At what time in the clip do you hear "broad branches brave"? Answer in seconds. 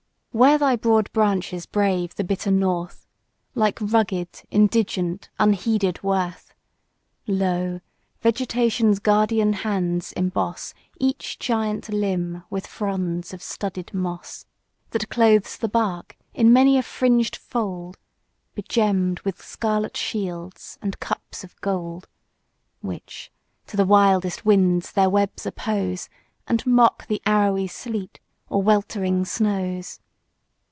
0.77-2.15